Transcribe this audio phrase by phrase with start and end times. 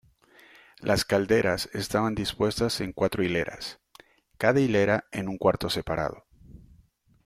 [0.79, 3.79] Las calderas estaban dispuestas en cuatro hileras,
[4.39, 6.25] cada hilera en un cuarto separado.